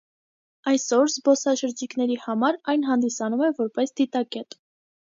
[0.71, 4.61] Այսօր զբոսաշրջիկների համար այն հանդիսանում է որպես դիտակետ։